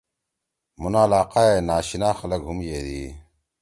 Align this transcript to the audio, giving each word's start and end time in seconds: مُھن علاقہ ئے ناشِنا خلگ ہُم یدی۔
مُھن 0.81 0.93
علاقہ 1.03 1.41
ئے 1.51 1.55
ناشِنا 1.67 2.09
خلگ 2.19 2.41
ہُم 2.47 2.57
یدی۔ 2.69 3.03